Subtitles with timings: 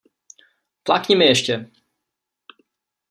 [0.83, 1.71] Flákni mi ještě!